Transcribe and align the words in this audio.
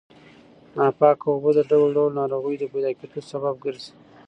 ناپاکه 0.77 1.25
اوبه 1.31 1.51
د 1.55 1.59
ډول 1.69 1.89
ډول 1.97 2.11
ناروغیو 2.19 2.61
د 2.61 2.65
پیدا 2.73 2.91
کېدو 2.99 3.19
سبب 3.31 3.55
ګرځي. 3.65 3.91